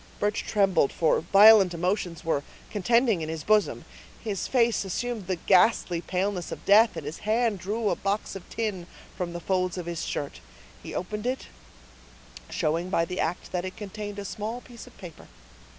Birch 0.19 0.43
trembled, 0.43 0.91
for 0.91 1.21
violent 1.21 1.75
emotions 1.75 2.25
were 2.25 2.41
contending 2.71 3.21
in 3.21 3.29
his 3.29 3.43
bosom. 3.43 3.85
His 4.23 4.47
face 4.47 4.83
assumed 4.83 5.27
the 5.27 5.35
ghastly 5.35 6.01
paleness 6.01 6.51
of 6.51 6.65
death, 6.65 6.97
and 6.97 7.05
his 7.05 7.19
hand 7.19 7.59
drew 7.59 7.87
a 7.91 7.95
box 7.95 8.35
of 8.35 8.49
tin 8.49 8.87
from 9.15 9.33
the 9.33 9.39
folds 9.39 9.77
of 9.77 9.85
his 9.85 10.03
shirt; 10.03 10.39
he 10.81 10.95
opened 10.95 11.27
it, 11.27 11.49
showing 12.49 12.89
by 12.89 13.05
the 13.05 13.19
act 13.19 13.51
that 13.51 13.63
it 13.63 13.77
contained 13.77 14.17
a 14.17 14.25
small 14.25 14.59
piece 14.61 14.87
of 14.87 14.97
paper. 14.97 15.27